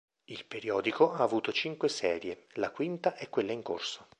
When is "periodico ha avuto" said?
0.45-1.51